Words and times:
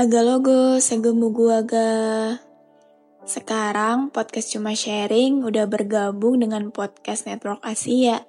Haga 0.00 0.24
logo, 0.24 0.80
segemu 0.80 1.28
gua 1.28 1.60
ga. 1.60 2.32
Sekarang 3.28 4.08
podcast 4.08 4.48
cuma 4.48 4.72
sharing 4.72 5.44
udah 5.44 5.68
bergabung 5.68 6.40
dengan 6.40 6.72
podcast 6.72 7.28
Network 7.28 7.60
Asia. 7.60 8.24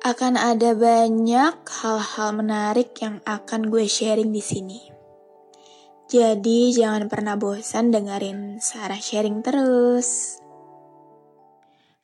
Akan 0.00 0.40
ada 0.40 0.72
banyak 0.72 1.60
hal-hal 1.60 2.30
menarik 2.32 2.96
yang 3.04 3.20
akan 3.28 3.68
gue 3.68 3.84
sharing 3.84 4.32
di 4.32 4.40
sini. 4.40 4.80
Jadi 6.08 6.72
jangan 6.72 7.04
pernah 7.12 7.36
bosan 7.36 7.92
dengerin 7.92 8.56
Sarah 8.56 8.96
sharing 8.96 9.44
terus. 9.44 10.40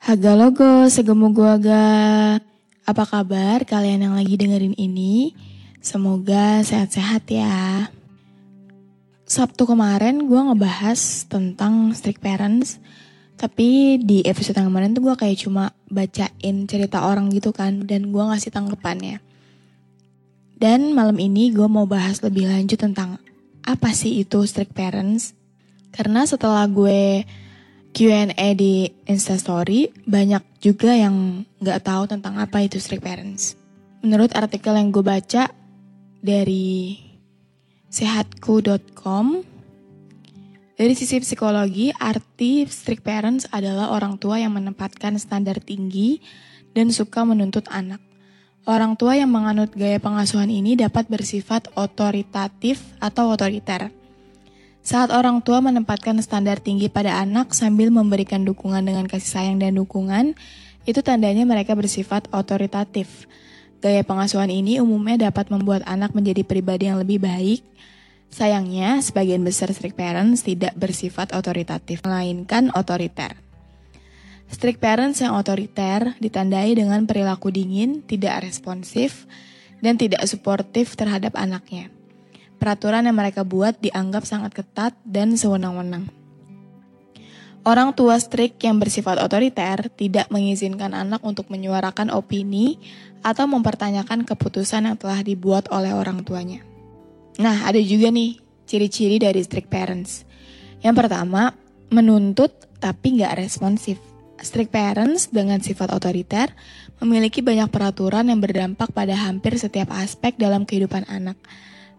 Haga 0.05 0.37
logo, 0.37 0.93
segemu 0.93 1.33
gua 1.33 1.57
ga. 1.57 1.89
Apa 2.85 3.09
kabar 3.09 3.65
kalian 3.65 4.13
yang 4.13 4.13
lagi 4.13 4.37
dengerin 4.37 4.77
ini? 4.77 5.33
Semoga 5.81 6.61
sehat-sehat 6.61 7.25
ya. 7.33 7.89
Sabtu 9.33 9.65
kemarin 9.65 10.29
gue 10.29 10.37
ngebahas 10.37 11.25
tentang 11.25 11.97
strict 11.97 12.21
parents, 12.21 12.77
tapi 13.41 13.97
di 13.97 14.21
episode 14.29 14.61
yang 14.61 14.69
kemarin 14.69 14.93
tuh 14.93 15.09
gue 15.09 15.17
kayak 15.17 15.41
cuma 15.41 15.73
bacain 15.89 16.69
cerita 16.69 17.09
orang 17.09 17.33
gitu 17.33 17.49
kan, 17.49 17.89
dan 17.89 18.13
gue 18.13 18.21
ngasih 18.21 18.53
tanggapannya. 18.53 19.25
Dan 20.61 20.93
malam 20.93 21.17
ini 21.17 21.49
gue 21.49 21.65
mau 21.65 21.89
bahas 21.89 22.21
lebih 22.21 22.45
lanjut 22.45 22.77
tentang 22.77 23.17
apa 23.65 23.97
sih 23.97 24.21
itu 24.21 24.45
strict 24.45 24.77
parents. 24.77 25.33
Karena 25.97 26.29
setelah 26.29 26.69
gue 26.69 27.25
Q&A 27.97 28.53
di 28.53 28.93
Instastory, 29.09 29.97
banyak 30.05 30.45
juga 30.61 30.93
yang 30.93 31.49
gak 31.65 31.89
tahu 31.89 32.05
tentang 32.05 32.37
apa 32.37 32.69
itu 32.69 32.77
strict 32.77 33.01
parents. 33.01 33.57
Menurut 34.05 34.37
artikel 34.37 34.77
yang 34.77 34.93
gue 34.93 35.01
baca 35.01 35.49
dari 36.21 37.01
sehatku.com 37.93 39.45
dari 40.73 40.97
sisi 40.97 41.21
psikologi, 41.21 41.93
arti 41.95 42.65
strict 42.65 43.05
parents 43.05 43.45
adalah 43.53 43.93
orang 43.93 44.17
tua 44.17 44.41
yang 44.41 44.57
menempatkan 44.57 45.15
standar 45.21 45.61
tinggi 45.61 46.19
dan 46.73 46.89
suka 46.89 47.23
menuntut 47.23 47.69
anak. 47.69 48.01
Orang 48.65 48.97
tua 48.99 49.15
yang 49.15 49.31
menganut 49.31 49.71
gaya 49.77 50.01
pengasuhan 50.01 50.49
ini 50.49 50.75
dapat 50.75 51.07
bersifat 51.07 51.69
otoritatif 51.77 52.83
atau 52.99 53.31
otoriter. 53.31 53.93
Saat 54.83 55.15
orang 55.15 55.45
tua 55.45 55.63
menempatkan 55.63 56.19
standar 56.19 56.59
tinggi 56.59 56.91
pada 56.91 57.21
anak 57.23 57.55
sambil 57.55 57.93
memberikan 57.95 58.43
dukungan 58.43 58.83
dengan 58.83 59.07
kasih 59.07 59.39
sayang 59.39 59.63
dan 59.63 59.79
dukungan, 59.79 60.35
itu 60.83 60.99
tandanya 61.05 61.47
mereka 61.47 61.79
bersifat 61.79 62.27
otoritatif. 62.35 63.31
Gaya 63.83 64.07
pengasuhan 64.07 64.47
ini 64.47 64.79
umumnya 64.79 65.27
dapat 65.27 65.51
membuat 65.51 65.83
anak 65.91 66.15
menjadi 66.15 66.47
pribadi 66.47 66.87
yang 66.87 67.03
lebih 67.03 67.19
baik. 67.19 67.67
Sayangnya, 68.31 69.03
sebagian 69.03 69.43
besar 69.43 69.75
strict 69.75 69.99
parents 69.99 70.47
tidak 70.47 70.71
bersifat 70.79 71.35
otoritatif, 71.35 72.01
melainkan 72.07 72.71
otoriter. 72.79 73.35
Strict 74.47 74.79
parents 74.79 75.19
yang 75.19 75.35
otoriter 75.35 76.15
ditandai 76.23 76.79
dengan 76.79 77.03
perilaku 77.11 77.51
dingin, 77.51 78.07
tidak 78.07 78.47
responsif, 78.47 79.27
dan 79.83 79.99
tidak 79.99 80.23
suportif 80.31 80.95
terhadap 80.95 81.35
anaknya. 81.35 81.91
Peraturan 82.63 83.11
yang 83.11 83.19
mereka 83.19 83.43
buat 83.43 83.83
dianggap 83.83 84.23
sangat 84.23 84.55
ketat 84.55 84.95
dan 85.03 85.35
sewenang-wenang. 85.35 86.22
Orang 87.63 87.95
tua 87.95 88.19
strict 88.19 88.59
yang 88.67 88.83
bersifat 88.83 89.23
otoriter 89.23 89.87
tidak 89.95 90.27
mengizinkan 90.35 90.99
anak 90.99 91.23
untuk 91.23 91.47
menyuarakan 91.47 92.11
opini 92.11 92.83
atau 93.23 93.47
mempertanyakan 93.47 94.27
keputusan 94.27 94.91
yang 94.91 94.99
telah 94.99 95.23
dibuat 95.23 95.71
oleh 95.71 95.95
orang 95.95 96.27
tuanya. 96.27 96.67
Nah, 97.39 97.63
ada 97.63 97.79
juga 97.79 98.11
nih 98.11 98.43
ciri-ciri 98.67 99.23
dari 99.23 99.39
strict 99.47 99.71
parents. 99.71 100.27
Yang 100.83 101.07
pertama, 101.07 101.55
menuntut 101.95 102.51
tapi 102.83 103.23
nggak 103.23 103.39
responsif. 103.39 104.03
Strict 104.43 104.75
parents 104.75 105.31
dengan 105.31 105.63
sifat 105.63 105.95
otoriter 105.95 106.51
memiliki 106.99 107.47
banyak 107.47 107.71
peraturan 107.71 108.27
yang 108.27 108.43
berdampak 108.43 108.91
pada 108.91 109.15
hampir 109.15 109.55
setiap 109.55 109.95
aspek 109.95 110.35
dalam 110.35 110.67
kehidupan 110.67 111.07
anak, 111.07 111.39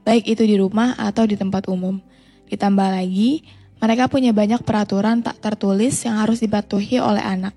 baik 0.03 0.27
itu 0.27 0.43
di 0.43 0.59
rumah 0.59 0.91
atau 0.99 1.23
di 1.23 1.39
tempat 1.39 1.71
umum. 1.71 2.03
Ditambah 2.51 2.99
lagi, 2.99 3.47
mereka 3.83 4.07
punya 4.07 4.31
banyak 4.31 4.63
peraturan 4.63 5.19
tak 5.19 5.43
tertulis 5.43 5.99
yang 6.07 6.23
harus 6.23 6.39
dipatuhi 6.39 7.03
oleh 7.03 7.19
anak. 7.19 7.51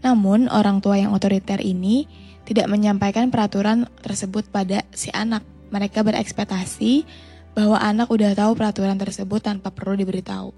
Namun, 0.00 0.48
orang 0.48 0.80
tua 0.80 0.96
yang 0.96 1.12
otoriter 1.12 1.60
ini 1.60 2.08
tidak 2.48 2.64
menyampaikan 2.72 3.28
peraturan 3.28 3.84
tersebut 4.00 4.48
pada 4.48 4.88
si 4.96 5.12
anak. 5.12 5.44
Mereka 5.68 6.00
berekspektasi 6.00 7.04
bahwa 7.52 7.76
anak 7.76 8.08
udah 8.08 8.32
tahu 8.32 8.56
peraturan 8.56 8.96
tersebut 8.96 9.44
tanpa 9.44 9.68
perlu 9.68 10.00
diberitahu. 10.00 10.48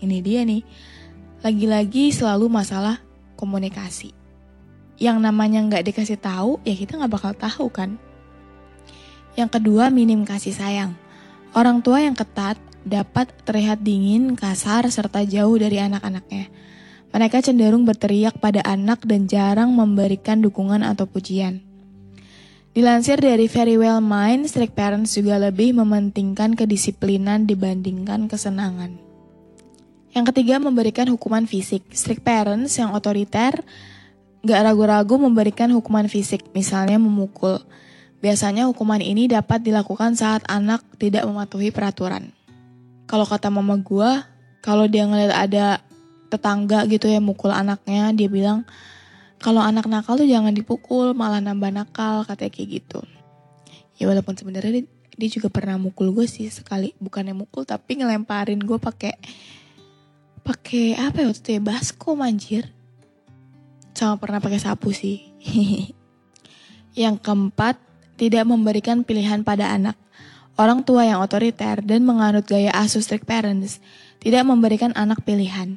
Ini 0.00 0.18
dia 0.24 0.48
nih, 0.48 0.64
lagi-lagi 1.44 2.08
selalu 2.08 2.48
masalah 2.48 3.04
komunikasi. 3.36 4.16
Yang 4.96 5.18
namanya 5.20 5.60
nggak 5.60 5.92
dikasih 5.92 6.16
tahu, 6.16 6.56
ya 6.64 6.72
kita 6.72 6.96
nggak 6.96 7.12
bakal 7.12 7.32
tahu 7.36 7.68
kan. 7.68 8.00
Yang 9.36 9.60
kedua, 9.60 9.92
minim 9.92 10.24
kasih 10.24 10.56
sayang. 10.56 10.96
Orang 11.52 11.84
tua 11.84 12.00
yang 12.00 12.16
ketat 12.16 12.56
dapat 12.86 13.34
terlihat 13.42 13.82
dingin, 13.82 14.38
kasar, 14.38 14.86
serta 14.86 15.26
jauh 15.26 15.58
dari 15.58 15.82
anak-anaknya. 15.82 16.46
Mereka 17.10 17.42
cenderung 17.42 17.82
berteriak 17.82 18.38
pada 18.38 18.62
anak 18.62 19.02
dan 19.02 19.26
jarang 19.26 19.74
memberikan 19.74 20.38
dukungan 20.38 20.86
atau 20.86 21.10
pujian. 21.10 21.66
Dilansir 22.76 23.18
dari 23.18 23.50
Very 23.50 23.74
Well 23.80 24.04
Mind, 24.04 24.46
strict 24.46 24.78
parents 24.78 25.18
juga 25.18 25.40
lebih 25.40 25.74
mementingkan 25.74 26.54
kedisiplinan 26.54 27.48
dibandingkan 27.48 28.30
kesenangan. 28.30 29.02
Yang 30.12 30.24
ketiga, 30.32 30.60
memberikan 30.60 31.08
hukuman 31.08 31.48
fisik. 31.48 31.88
Strict 31.90 32.20
parents 32.20 32.76
yang 32.76 32.92
otoriter 32.92 33.64
gak 34.44 34.60
ragu-ragu 34.62 35.16
memberikan 35.16 35.72
hukuman 35.72 36.06
fisik, 36.06 36.52
misalnya 36.52 37.00
memukul. 37.00 37.64
Biasanya 38.20 38.68
hukuman 38.68 39.00
ini 39.00 39.24
dapat 39.24 39.64
dilakukan 39.64 40.12
saat 40.16 40.44
anak 40.44 40.84
tidak 41.00 41.24
mematuhi 41.24 41.72
peraturan 41.72 42.35
kalau 43.06 43.26
kata 43.26 43.48
mama 43.50 43.78
gue 43.78 44.10
kalau 44.62 44.90
dia 44.90 45.06
ngeliat 45.06 45.34
ada 45.34 45.66
tetangga 46.26 46.82
gitu 46.90 47.06
ya 47.06 47.22
mukul 47.22 47.54
anaknya 47.54 48.10
dia 48.10 48.26
bilang 48.26 48.66
kalau 49.38 49.62
anak 49.62 49.86
nakal 49.86 50.18
tuh 50.18 50.26
jangan 50.26 50.50
dipukul 50.50 51.14
malah 51.14 51.38
nambah 51.38 51.70
nakal 51.70 52.26
katanya 52.26 52.50
kayak 52.50 52.68
gitu. 52.82 53.00
Ya 53.96 54.08
walaupun 54.08 54.34
sebenarnya 54.36 54.82
dia, 54.82 54.84
dia 55.16 55.28
juga 55.30 55.48
pernah 55.52 55.76
mukul 55.78 56.12
gue 56.12 56.26
sih 56.26 56.48
sekali 56.48 56.96
bukannya 56.98 57.36
mukul 57.36 57.62
tapi 57.64 58.00
ngelemparin 58.00 58.60
gue 58.60 58.78
pakai 58.80 59.14
pakai 60.40 60.96
apa 60.96 61.24
ya 61.24 61.26
waktu 61.30 61.40
itu 61.40 61.50
ya 61.56 61.60
baskom 61.62 62.24
anjir. 62.24 62.64
Sama 63.96 64.20
pernah 64.20 64.40
pakai 64.40 64.60
sapu 64.60 64.92
sih. 64.92 65.24
Yang 67.00 67.20
keempat 67.20 67.76
tidak 68.16 68.48
memberikan 68.48 69.04
pilihan 69.04 69.44
pada 69.44 69.68
anak 69.68 69.96
Orang 70.56 70.88
tua 70.88 71.04
yang 71.04 71.20
otoriter 71.20 71.84
dan 71.84 72.08
menganut 72.08 72.48
gaya 72.48 72.72
asuh 72.72 73.04
strict 73.04 73.28
parents 73.28 73.76
tidak 74.24 74.48
memberikan 74.48 74.88
anak 74.96 75.20
pilihan. 75.20 75.76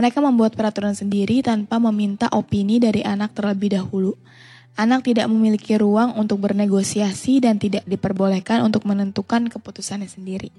Mereka 0.00 0.24
membuat 0.24 0.56
peraturan 0.56 0.96
sendiri 0.96 1.44
tanpa 1.44 1.76
meminta 1.76 2.32
opini 2.32 2.80
dari 2.80 3.04
anak 3.04 3.36
terlebih 3.36 3.76
dahulu. 3.76 4.16
Anak 4.80 5.06
tidak 5.06 5.28
memiliki 5.28 5.76
ruang 5.78 6.16
untuk 6.16 6.40
bernegosiasi 6.40 7.44
dan 7.44 7.60
tidak 7.60 7.84
diperbolehkan 7.86 8.64
untuk 8.64 8.88
menentukan 8.88 9.46
keputusannya 9.46 10.08
sendiri. 10.08 10.50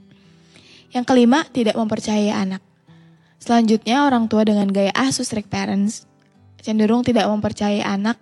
Yang 0.93 1.05
kelima, 1.09 1.43
tidak 1.49 1.75
mempercayai 1.75 2.31
anak. 2.31 2.63
Selanjutnya, 3.41 4.07
orang 4.07 4.31
tua 4.31 4.47
dengan 4.47 4.71
gaya 4.71 4.93
asuh 4.95 5.27
strict 5.27 5.51
parents 5.51 6.07
cenderung 6.65 7.05
tidak 7.05 7.29
mempercayai 7.29 7.85
anak 7.85 8.17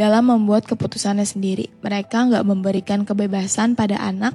dalam 0.00 0.32
membuat 0.32 0.64
keputusannya 0.64 1.28
sendiri. 1.28 1.68
Mereka 1.84 2.32
nggak 2.32 2.44
memberikan 2.44 3.04
kebebasan 3.04 3.76
pada 3.76 4.00
anak 4.00 4.32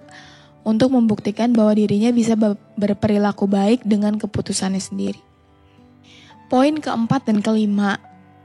untuk 0.62 0.94
membuktikan 0.94 1.54
bahwa 1.54 1.74
dirinya 1.74 2.14
bisa 2.14 2.38
berperilaku 2.78 3.50
baik 3.50 3.82
dengan 3.82 4.18
keputusannya 4.22 4.82
sendiri. 4.82 5.22
Poin 6.52 6.78
keempat 6.78 7.32
dan 7.32 7.40
kelima 7.40 7.98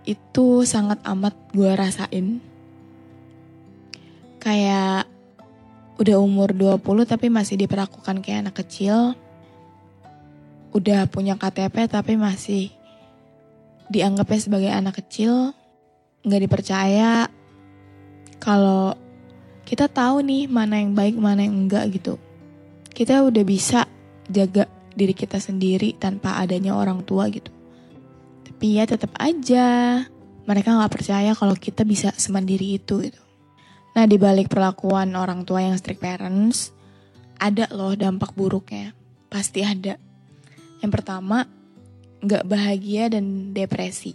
itu 0.06 0.62
sangat 0.62 1.02
amat 1.02 1.34
gue 1.52 1.70
rasain. 1.74 2.38
kayak 4.46 5.10
udah 5.98 6.22
umur 6.22 6.54
20 6.54 6.78
tapi 7.02 7.26
masih 7.26 7.58
diperlakukan 7.58 8.22
kayak 8.22 8.46
anak 8.46 8.62
kecil. 8.62 9.18
Udah 10.70 11.10
punya 11.10 11.34
KTP 11.34 11.90
tapi 11.90 12.14
masih 12.14 12.70
dianggapnya 13.90 14.38
sebagai 14.38 14.70
anak 14.70 15.02
kecil. 15.02 15.50
Nggak 16.22 16.42
dipercaya. 16.46 17.26
Kalau 18.38 18.94
kita 19.66 19.90
tahu 19.90 20.22
nih 20.22 20.46
mana 20.46 20.78
yang 20.78 20.94
baik, 20.94 21.18
mana 21.18 21.42
yang 21.42 21.66
enggak 21.66 21.90
gitu. 21.90 22.22
Kita 22.94 23.26
udah 23.26 23.42
bisa 23.42 23.84
jaga 24.30 24.70
diri 24.94 25.12
kita 25.12 25.42
sendiri 25.42 25.98
tanpa 25.98 26.38
adanya 26.38 26.78
orang 26.78 27.02
tua 27.02 27.26
gitu. 27.28 27.50
Tapi 28.46 28.78
ya 28.78 28.86
tetap 28.86 29.12
aja 29.18 30.00
mereka 30.46 30.70
nggak 30.72 30.94
percaya 30.94 31.34
kalau 31.34 31.58
kita 31.58 31.82
bisa 31.82 32.14
semandiri 32.14 32.78
itu 32.78 33.02
gitu. 33.02 33.20
Nah, 33.98 34.06
di 34.06 34.16
balik 34.16 34.48
perlakuan 34.52 35.18
orang 35.18 35.42
tua 35.42 35.66
yang 35.66 35.74
strict 35.74 35.98
parents, 35.98 36.70
ada 37.36 37.66
loh 37.74 37.98
dampak 37.98 38.32
buruknya. 38.38 38.94
Pasti 39.26 39.66
ada. 39.66 39.98
Yang 40.78 40.92
pertama, 40.94 41.48
nggak 42.22 42.44
bahagia 42.46 43.10
dan 43.10 43.56
depresi. 43.56 44.14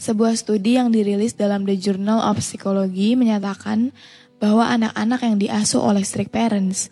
Sebuah 0.00 0.32
studi 0.32 0.80
yang 0.80 0.88
dirilis 0.88 1.36
dalam 1.36 1.68
The 1.68 1.76
Journal 1.76 2.24
of 2.24 2.40
Psychology 2.40 3.20
menyatakan 3.20 3.92
bahwa 4.40 4.66
anak-anak 4.66 5.20
yang 5.22 5.36
diasuh 5.36 5.84
oleh 5.84 6.02
strict 6.02 6.32
parents 6.32 6.88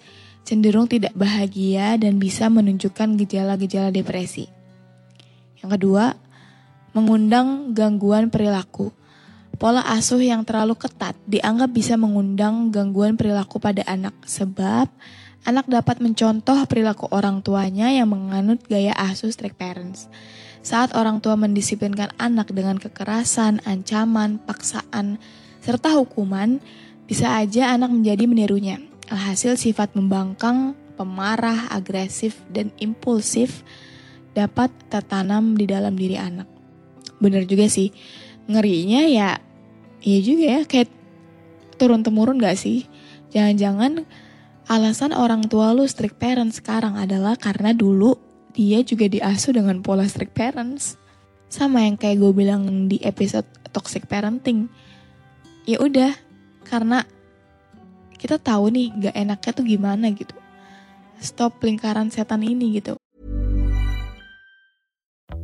cenderung 0.49 0.89
tidak 0.89 1.13
bahagia 1.13 2.01
dan 2.01 2.17
bisa 2.17 2.49
menunjukkan 2.49 3.21
gejala-gejala 3.21 3.93
depresi. 3.93 4.49
Yang 5.61 5.71
kedua, 5.77 6.17
mengundang 6.97 7.77
gangguan 7.77 8.33
perilaku. 8.33 8.89
Pola 9.59 9.83
asuh 9.85 10.23
yang 10.23 10.47
terlalu 10.47 10.79
ketat 10.79 11.19
dianggap 11.27 11.75
bisa 11.75 11.99
mengundang 11.99 12.71
gangguan 12.71 13.19
perilaku 13.19 13.59
pada 13.59 13.83
anak 13.85 14.15
sebab 14.23 14.87
anak 15.45 15.67
dapat 15.67 15.99
mencontoh 15.99 16.63
perilaku 16.65 17.11
orang 17.11 17.43
tuanya 17.43 17.91
yang 17.91 18.09
menganut 18.09 18.63
gaya 18.71 18.95
asuh 18.97 19.29
strict 19.29 19.59
parents. 19.59 20.07
Saat 20.63 20.95
orang 20.95 21.21
tua 21.21 21.35
mendisiplinkan 21.35 22.15
anak 22.17 22.55
dengan 22.55 22.79
kekerasan, 22.79 23.61
ancaman, 23.67 24.39
paksaan, 24.43 25.19
serta 25.59 25.93
hukuman, 25.99 26.63
bisa 27.09 27.41
aja 27.41 27.73
anak 27.73 27.91
menjadi 27.91 28.29
menirunya. 28.29 28.77
Alhasil 29.09 29.57
sifat 29.57 29.97
membangkang, 29.97 30.77
pemarah, 31.01 31.73
agresif, 31.73 32.45
dan 32.53 32.69
impulsif 32.77 33.65
dapat 34.37 34.69
tertanam 34.93 35.57
di 35.57 35.65
dalam 35.65 35.97
diri 35.97 36.21
anak. 36.21 36.47
Bener 37.19 37.49
juga 37.49 37.67
sih, 37.67 37.91
ngerinya 38.47 39.09
ya 39.09 39.41
Iya 39.99 40.19
juga 40.23 40.45
ya, 40.47 40.61
kayak 40.63 40.91
turun-temurun 41.79 42.39
gak 42.39 42.59
sih? 42.59 42.87
Jangan-jangan 43.35 44.07
alasan 44.71 45.11
orang 45.11 45.43
tua 45.51 45.75
lu 45.75 45.89
strict 45.91 46.23
parents 46.23 46.63
sekarang 46.63 46.95
adalah 46.95 47.35
karena 47.35 47.75
dulu 47.75 48.15
dia 48.55 48.83
juga 48.87 49.11
diasuh 49.11 49.59
dengan 49.59 49.83
pola 49.83 50.07
strict 50.07 50.35
parents. 50.39 50.95
Sama 51.51 51.83
yang 51.83 51.99
kayak 51.99 52.21
gue 52.23 52.33
bilang 52.35 52.87
di 52.87 53.03
episode 53.03 53.47
toxic 53.75 54.07
parenting. 54.07 54.71
Ya 55.67 55.83
udah, 55.83 56.15
karena 56.69 57.09
kita 58.21 58.37
tahu 58.37 58.69
nih 58.69 58.93
gak 59.09 59.17
enaknya 59.17 59.53
tuh 59.57 59.65
gimana 59.65 60.13
gitu. 60.13 60.37
Stop 61.19 61.65
lingkaran 61.65 62.13
setan 62.13 62.45
ini 62.45 62.79
gitu. 62.79 63.01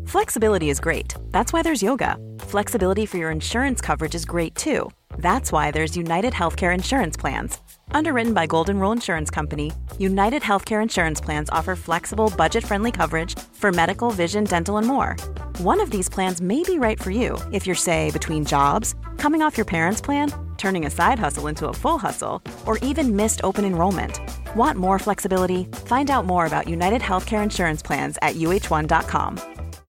Flexibility 0.06 0.70
is 0.70 0.78
great. 0.78 1.14
That's 1.32 1.52
why 1.52 1.62
there's 1.62 1.82
yoga. 1.82 2.14
Flexibility 2.46 3.06
for 3.06 3.18
your 3.18 3.32
insurance 3.32 3.80
coverage 3.80 4.14
is 4.14 4.24
great 4.24 4.54
too. 4.54 4.90
That's 5.18 5.50
why 5.50 5.70
there's 5.70 5.96
United 5.96 6.32
Healthcare 6.32 6.74
Insurance 6.74 7.16
Plans. 7.16 7.58
Underwritten 7.90 8.34
by 8.34 8.46
Golden 8.46 8.78
Rule 8.78 8.92
Insurance 8.92 9.30
Company, 9.30 9.72
United 9.98 10.42
Healthcare 10.42 10.82
Insurance 10.82 11.20
Plans 11.20 11.50
offer 11.50 11.76
flexible, 11.76 12.32
budget 12.36 12.64
friendly 12.64 12.92
coverage 12.92 13.38
for 13.52 13.72
medical, 13.72 14.10
vision, 14.10 14.44
dental, 14.44 14.78
and 14.78 14.86
more. 14.86 15.16
One 15.58 15.80
of 15.80 15.90
these 15.90 16.08
plans 16.08 16.40
may 16.40 16.62
be 16.62 16.78
right 16.78 17.00
for 17.00 17.10
you 17.10 17.38
if 17.52 17.66
you're, 17.66 17.76
say, 17.76 18.10
between 18.10 18.44
jobs, 18.44 18.94
coming 19.16 19.42
off 19.42 19.56
your 19.56 19.66
parents' 19.66 20.00
plan, 20.00 20.32
turning 20.56 20.86
a 20.86 20.90
side 20.90 21.18
hustle 21.18 21.46
into 21.46 21.68
a 21.68 21.72
full 21.72 21.98
hustle, 21.98 22.42
or 22.66 22.78
even 22.78 23.16
missed 23.16 23.40
open 23.42 23.64
enrollment. 23.64 24.20
Want 24.54 24.78
more 24.78 24.98
flexibility? 24.98 25.64
Find 25.86 26.10
out 26.10 26.26
more 26.26 26.46
about 26.46 26.68
United 26.68 27.00
Healthcare 27.00 27.42
Insurance 27.42 27.82
Plans 27.82 28.18
at 28.22 28.36
uh1.com. 28.36 29.54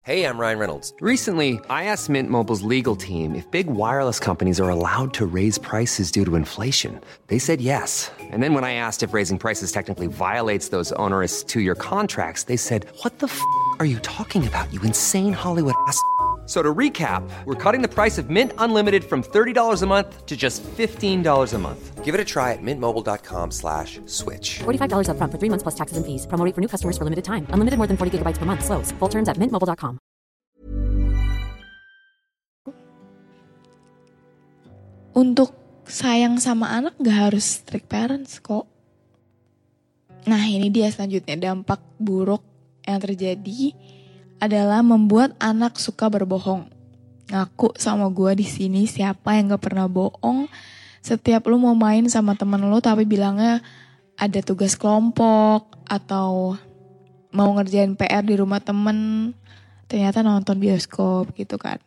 Hey, 0.06 0.24
I'm 0.28 0.38
Ryan 0.38 0.60
Reynolds. 0.60 0.94
Recently, 1.02 1.60
I 1.68 1.86
asked 1.86 2.12
Mint 2.12 2.30
Mobile's 2.30 2.62
legal 2.62 2.96
team 2.96 3.34
if 3.34 3.50
big 3.50 3.66
wireless 3.66 4.20
companies 4.20 4.60
are 4.60 4.70
allowed 4.70 5.16
to 5.16 5.26
raise 5.26 5.58
prices 5.58 6.12
due 6.12 6.24
to 6.26 6.36
inflation. 6.36 7.02
They 7.26 7.40
said 7.40 7.60
yes. 7.60 8.12
And 8.20 8.44
then 8.44 8.54
when 8.54 8.64
I 8.64 8.76
asked 8.76 9.02
if 9.02 9.16
raising 9.16 9.40
prices 9.40 9.72
technically 9.72 10.06
violates 10.06 10.70
those 10.70 10.92
onerous 10.92 11.42
two 11.42 11.60
year 11.60 11.74
contracts, 11.74 12.44
they 12.44 12.56
said, 12.56 12.86
What 13.02 13.18
the 13.18 13.26
f 13.26 13.42
are 13.80 13.86
you 13.86 13.98
talking 14.02 14.46
about, 14.46 14.72
you 14.72 14.80
insane 14.84 15.34
Hollywood 15.34 15.74
ass? 15.88 16.00
So 16.46 16.62
to 16.62 16.74
recap, 16.74 17.28
we're 17.46 17.58
cutting 17.58 17.82
the 17.82 17.90
price 17.90 18.22
of 18.22 18.30
Mint 18.30 18.54
Unlimited 18.58 19.04
from 19.04 19.24
$30 19.24 19.82
a 19.82 19.86
month 19.86 20.26
to 20.26 20.38
just 20.38 20.62
$15 20.78 21.26
a 21.26 21.58
month. 21.58 22.06
Give 22.06 22.14
it 22.14 22.22
a 22.22 22.24
try 22.24 22.54
at 22.54 22.62
mintmobile.com 22.62 23.50
slash 23.50 23.98
switch. 24.06 24.62
$45 24.62 25.10
upfront 25.10 25.32
for 25.34 25.42
three 25.42 25.50
months 25.50 25.66
plus 25.66 25.74
taxes 25.74 25.98
and 25.98 26.06
fees. 26.06 26.30
Promo 26.30 26.46
for 26.54 26.62
new 26.62 26.70
customers 26.70 27.02
for 27.02 27.04
limited 27.04 27.26
time. 27.26 27.50
Unlimited 27.50 27.82
more 27.82 27.90
than 27.90 27.98
40 27.98 28.22
gigabytes 28.22 28.38
per 28.38 28.46
month. 28.46 28.62
Slows. 28.62 28.94
Full 29.02 29.10
terms 29.10 29.26
at 29.26 29.42
mintmobile.com. 29.42 29.98
Untuk 35.16 35.56
sayang 35.88 36.44
sama 36.44 36.76
anak 36.76 37.00
gak 37.00 37.32
harus 37.32 37.64
strict 37.64 37.88
parents 37.90 38.38
kok. 38.38 38.68
Nah 40.28 40.44
ini 40.46 40.70
dia 40.70 40.92
selanjutnya 40.92 41.40
dampak 41.40 41.82
buruk 41.98 42.44
yang 42.86 43.00
terjadi 43.02 43.74
adalah 44.40 44.84
membuat 44.84 45.34
anak 45.40 45.80
suka 45.80 46.12
berbohong. 46.12 46.68
Ngaku 47.32 47.74
sama 47.80 48.12
gue 48.14 48.38
di 48.38 48.46
sini 48.46 48.86
siapa 48.86 49.34
yang 49.38 49.56
gak 49.56 49.66
pernah 49.72 49.90
bohong. 49.90 50.46
Setiap 51.02 51.46
lu 51.50 51.62
mau 51.62 51.74
main 51.78 52.06
sama 52.10 52.34
temen 52.34 52.62
lu 52.66 52.78
tapi 52.82 53.06
bilangnya 53.06 53.62
ada 54.16 54.40
tugas 54.42 54.80
kelompok 54.80 55.76
atau 55.86 56.58
mau 57.36 57.52
ngerjain 57.60 58.00
PR 58.00 58.24
di 58.24 58.40
rumah 58.40 58.64
temen, 58.64 59.32
ternyata 59.92 60.24
nonton 60.24 60.56
bioskop 60.56 61.36
gitu 61.36 61.60
kan. 61.60 61.84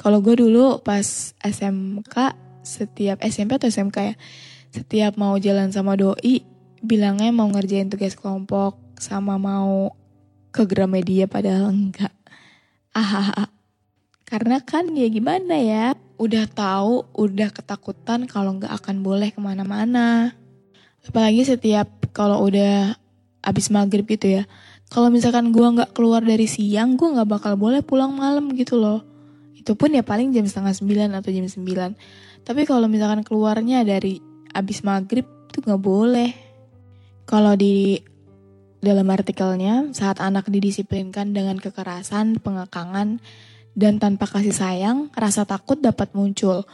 Kalau 0.00 0.18
gue 0.18 0.34
dulu 0.42 0.82
pas 0.82 1.32
SMK, 1.38 2.34
setiap 2.66 3.22
SMP 3.22 3.62
atau 3.62 3.70
SMK 3.70 3.96
ya, 4.00 4.14
setiap 4.74 5.14
mau 5.14 5.38
jalan 5.38 5.70
sama 5.70 5.94
doi, 5.94 6.42
bilangnya 6.82 7.30
mau 7.30 7.46
ngerjain 7.46 7.86
tugas 7.92 8.18
kelompok 8.18 8.80
sama 8.98 9.38
mau 9.38 9.94
ke 10.50 10.66
Gramedia 10.66 11.30
padahal 11.30 11.70
enggak. 11.70 12.12
Ah, 12.90 13.46
karena 14.26 14.62
kan 14.62 14.90
ya 14.94 15.06
gimana 15.06 15.58
ya, 15.58 15.94
udah 16.18 16.46
tahu, 16.50 17.06
udah 17.14 17.50
ketakutan 17.54 18.26
kalau 18.26 18.58
nggak 18.58 18.70
akan 18.70 19.02
boleh 19.02 19.30
ke 19.34 19.40
mana-mana. 19.42 20.34
Apalagi 21.06 21.46
setiap 21.46 21.88
kalau 22.12 22.44
udah 22.46 22.94
abis 23.40 23.72
maghrib 23.72 24.04
gitu 24.04 24.42
ya. 24.42 24.44
Kalau 24.90 25.06
misalkan 25.06 25.54
gue 25.54 25.62
nggak 25.62 25.94
keluar 25.94 26.20
dari 26.20 26.50
siang, 26.50 26.98
gue 26.98 27.08
nggak 27.08 27.30
bakal 27.30 27.54
boleh 27.54 27.80
pulang 27.80 28.10
malam 28.10 28.50
gitu 28.58 28.74
loh. 28.74 29.06
Itu 29.54 29.78
pun 29.78 29.94
ya 29.94 30.02
paling 30.02 30.34
jam 30.34 30.44
setengah 30.44 30.74
sembilan 30.74 31.08
atau 31.22 31.30
jam 31.30 31.46
sembilan. 31.46 31.90
Tapi 32.42 32.66
kalau 32.66 32.90
misalkan 32.90 33.22
keluarnya 33.22 33.86
dari 33.86 34.18
abis 34.50 34.82
maghrib 34.82 35.24
tuh 35.54 35.62
nggak 35.62 35.82
boleh. 35.82 36.30
Kalau 37.22 37.54
di 37.54 38.02
dalam 38.80 39.04
artikelnya, 39.12 39.92
saat 39.92 40.20
anak 40.24 40.48
didisiplinkan 40.48 41.36
dengan 41.36 41.60
kekerasan, 41.60 42.40
pengekangan, 42.40 43.20
dan 43.76 44.00
tanpa 44.00 44.26
kasih 44.26 44.56
sayang, 44.56 45.12
rasa 45.12 45.44
takut 45.44 45.78
dapat 45.78 46.10
muncul. 46.16 46.64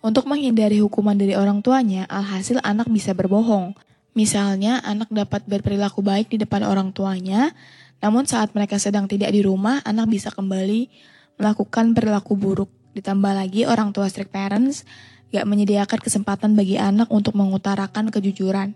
Untuk 0.00 0.30
menghindari 0.30 0.78
hukuman 0.78 1.18
dari 1.18 1.34
orang 1.34 1.60
tuanya, 1.66 2.06
alhasil 2.06 2.62
anak 2.62 2.86
bisa 2.86 3.12
berbohong. 3.12 3.74
Misalnya, 4.14 4.80
anak 4.86 5.10
dapat 5.10 5.44
berperilaku 5.44 6.00
baik 6.00 6.32
di 6.32 6.38
depan 6.40 6.62
orang 6.62 6.94
tuanya, 6.94 7.52
namun 8.00 8.24
saat 8.24 8.54
mereka 8.54 8.78
sedang 8.78 9.10
tidak 9.10 9.34
di 9.34 9.42
rumah, 9.42 9.82
anak 9.82 10.06
bisa 10.06 10.30
kembali 10.30 10.88
melakukan 11.36 11.92
perilaku 11.92 12.38
buruk. 12.38 12.70
Ditambah 12.96 13.32
lagi, 13.34 13.68
orang 13.68 13.92
tua 13.92 14.08
strict 14.08 14.32
parents 14.32 14.88
gak 15.34 15.44
menyediakan 15.44 16.00
kesempatan 16.00 16.54
bagi 16.54 16.78
anak 16.78 17.10
untuk 17.12 17.34
mengutarakan 17.34 18.08
kejujuran. 18.14 18.72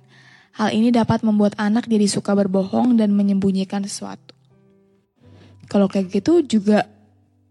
Hal 0.50 0.74
ini 0.74 0.90
dapat 0.90 1.22
membuat 1.22 1.54
anak 1.56 1.86
jadi 1.86 2.10
suka 2.10 2.34
berbohong 2.34 2.98
dan 2.98 3.14
menyembunyikan 3.14 3.86
sesuatu. 3.86 4.34
Kalau 5.70 5.86
kayak 5.86 6.10
gitu 6.10 6.42
juga 6.42 6.90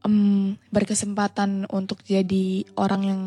um, 0.04 0.56
berkesempatan 0.72 1.72
untuk 1.72 2.04
jadi 2.04 2.68
orang 2.76 3.02
yang 3.08 3.22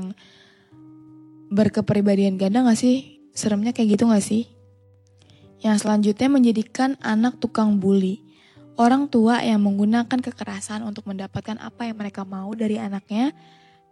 berkepribadian 1.52 2.36
ganda 2.36 2.64
gak 2.64 2.80
sih? 2.80 3.20
Seremnya 3.32 3.72
kayak 3.72 3.96
gitu 3.96 4.08
gak 4.12 4.24
sih? 4.24 4.48
Yang 5.64 5.86
selanjutnya 5.86 6.28
menjadikan 6.28 7.00
anak 7.00 7.40
tukang 7.40 7.80
bully. 7.80 8.20
Orang 8.76 9.08
tua 9.12 9.44
yang 9.44 9.60
menggunakan 9.64 10.20
kekerasan 10.20 10.80
untuk 10.84 11.04
mendapatkan 11.08 11.60
apa 11.60 11.88
yang 11.88 11.96
mereka 11.96 12.24
mau 12.24 12.52
dari 12.56 12.80
anaknya 12.80 13.36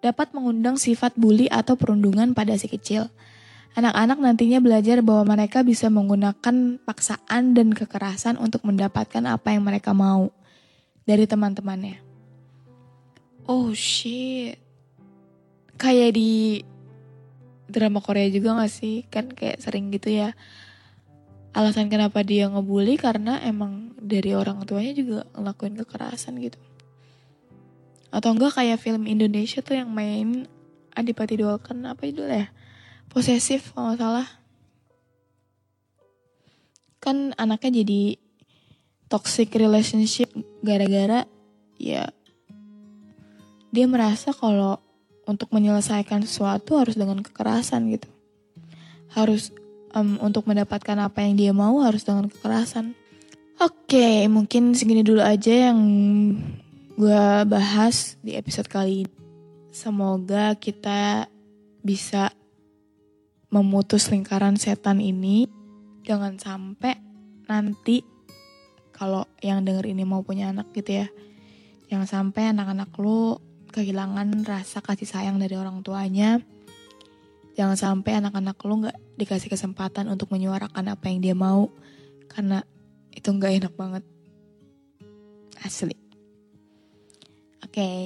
dapat 0.01 0.33
mengundang 0.33 0.81
sifat 0.81 1.15
bully 1.21 1.47
atau 1.53 1.77
perundungan 1.77 2.33
pada 2.33 2.57
si 2.57 2.67
kecil. 2.67 3.13
Anak-anak 3.71 4.19
nantinya 4.19 4.59
belajar 4.59 4.99
bahwa 4.99 5.39
mereka 5.39 5.63
bisa 5.63 5.87
menggunakan 5.87 6.83
paksaan 6.83 7.55
dan 7.55 7.71
kekerasan 7.71 8.35
untuk 8.35 8.67
mendapatkan 8.67 9.23
apa 9.31 9.55
yang 9.55 9.63
mereka 9.63 9.95
mau 9.95 10.35
dari 11.07 11.23
teman-temannya. 11.23 12.03
Oh 13.47 13.71
shit. 13.71 14.59
Kayak 15.79 16.19
di 16.19 16.67
drama 17.71 18.03
Korea 18.03 18.27
juga 18.27 18.59
gak 18.59 18.75
sih? 18.75 19.07
Kan 19.07 19.31
kayak 19.31 19.63
sering 19.63 19.95
gitu 19.95 20.11
ya. 20.11 20.35
Alasan 21.55 21.87
kenapa 21.91 22.27
dia 22.27 22.51
ngebully 22.51 22.99
karena 22.99 23.39
emang 23.43 23.95
dari 23.99 24.35
orang 24.35 24.67
tuanya 24.67 24.95
juga 24.95 25.27
ngelakuin 25.35 25.79
kekerasan 25.83 26.43
gitu. 26.43 26.59
Atau 28.11 28.35
enggak 28.35 28.59
kayak 28.59 28.83
film 28.83 29.07
Indonesia 29.07 29.63
tuh 29.63 29.79
yang 29.79 29.91
main 29.91 30.51
Adipati 30.95 31.39
Dolken 31.39 31.87
apa 31.87 32.03
itu 32.07 32.27
ya? 32.27 32.51
Posesif 33.11 33.75
kalau 33.75 33.93
nggak 33.93 34.01
salah. 34.01 34.29
Kan 37.03 37.35
anaknya 37.37 37.83
jadi 37.83 38.17
toxic 39.11 39.51
relationship 39.59 40.31
gara-gara 40.63 41.27
ya 41.75 42.07
dia 43.75 43.87
merasa 43.87 44.31
kalau 44.31 44.79
untuk 45.27 45.51
menyelesaikan 45.55 46.23
sesuatu 46.27 46.79
harus 46.79 46.95
dengan 46.95 47.23
kekerasan 47.23 47.91
gitu. 47.91 48.07
Harus 49.11 49.55
um, 49.95 50.19
untuk 50.23 50.47
mendapatkan 50.47 50.99
apa 50.99 51.23
yang 51.23 51.35
dia 51.39 51.53
mau 51.55 51.83
harus 51.83 52.03
dengan 52.07 52.31
kekerasan. 52.31 52.95
Oke 53.61 53.99
okay, 53.99 54.19
mungkin 54.27 54.73
segini 54.73 55.05
dulu 55.05 55.21
aja 55.21 55.71
yang 55.71 55.79
gue 56.97 57.25
bahas 57.47 58.19
di 58.25 58.35
episode 58.35 58.67
kali 58.67 59.07
ini. 59.07 59.15
Semoga 59.71 60.59
kita 60.59 61.31
bisa 61.81 62.35
memutus 63.51 64.09
lingkaran 64.09 64.57
setan 64.57 65.03
ini 65.03 65.51
jangan 66.07 66.39
sampai 66.39 66.97
nanti 67.51 68.07
kalau 68.95 69.27
yang 69.43 69.67
denger 69.67 69.91
ini 69.91 70.07
mau 70.07 70.23
punya 70.23 70.55
anak 70.55 70.71
gitu 70.73 71.03
ya 71.05 71.07
jangan 71.91 72.07
sampai 72.07 72.55
anak-anak 72.55 72.91
lu 73.03 73.39
kehilangan 73.71 74.43
rasa 74.45 74.83
kasih 74.83 75.07
sayang 75.07 75.39
dari 75.39 75.55
orang 75.55 75.81
tuanya. 75.81 76.43
Jangan 77.55 77.79
sampai 77.79 78.19
anak-anak 78.19 78.59
lu 78.67 78.87
nggak 78.87 78.99
dikasih 79.19 79.51
kesempatan 79.51 80.11
untuk 80.11 80.31
menyuarakan 80.35 80.95
apa 80.95 81.11
yang 81.11 81.19
dia 81.23 81.35
mau 81.35 81.71
karena 82.31 82.63
itu 83.15 83.31
nggak 83.31 83.53
enak 83.65 83.75
banget. 83.75 84.05
Asli. 85.63 85.97
Oke. 87.63 87.75
Okay. 87.75 88.03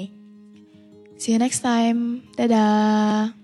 see 1.16 1.32
you 1.32 1.40
next 1.40 1.64
time. 1.64 2.26
Dadah 2.36 3.43